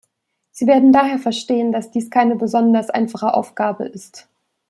Sie 0.49 0.65
werden 0.65 0.91
daher 0.91 1.19
verstehen, 1.19 1.71
dass 1.71 1.91
dies 1.91 2.09
keine 2.09 2.35
besonders 2.35 2.89
einfache 2.89 3.35
Aufgabe 3.35 3.85
ist. 3.85 4.27